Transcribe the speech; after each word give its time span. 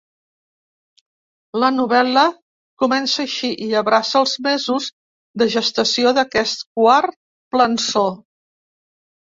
La 1.63 1.69
novel·la 1.75 2.23
comença 2.85 3.19
així, 3.25 3.51
i 3.67 3.69
abraça 3.83 4.17
els 4.23 4.35
mesos 4.49 4.91
de 5.43 5.51
gestació 5.59 6.19
d’aquest 6.21 6.69
quart 6.81 7.23
plançó. 7.55 8.05